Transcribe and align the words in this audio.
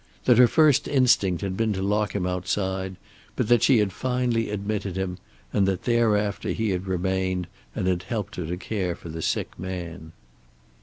That 0.25 0.39
her 0.39 0.47
first 0.47 0.87
instinct 0.87 1.43
had 1.43 1.55
been 1.55 1.73
to 1.73 1.83
lock 1.83 2.15
him 2.15 2.25
outside, 2.25 2.95
but 3.35 3.49
that 3.49 3.61
she 3.61 3.77
had 3.77 3.93
finally 3.93 4.49
admitted 4.49 4.95
him, 4.97 5.19
and 5.53 5.67
that 5.67 5.83
thereafter 5.83 6.49
he 6.53 6.71
had 6.71 6.87
remained 6.87 7.45
and 7.75 7.85
had 7.85 8.01
helped 8.01 8.37
her 8.37 8.47
to 8.47 8.57
care 8.57 8.95
for 8.95 9.09
the 9.09 9.21
sick 9.21 9.59
man. 9.59 10.11